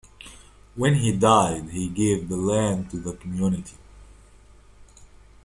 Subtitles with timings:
[0.73, 3.75] When he died he gave the land to the community.